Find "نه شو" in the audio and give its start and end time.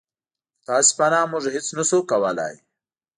1.77-1.99